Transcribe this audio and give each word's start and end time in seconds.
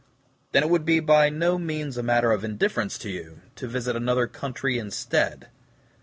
"Then 0.51 0.63
it 0.63 0.69
would 0.71 0.83
be 0.83 0.99
by 0.99 1.29
no 1.29 1.59
means 1.59 1.95
a 1.95 2.01
matter 2.01 2.31
of 2.31 2.43
indifference 2.43 2.97
to 2.97 3.09
you, 3.11 3.41
to 3.55 3.67
visit 3.67 3.95
another 3.95 4.25
country 4.25 4.79
instead." 4.79 5.49